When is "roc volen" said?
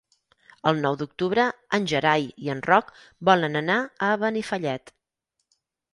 2.71-3.61